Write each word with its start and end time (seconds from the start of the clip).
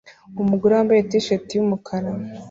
Umugore 0.41 0.71
wambaye 0.75 1.01
t-shati 1.09 1.51
yumukara 1.55 2.09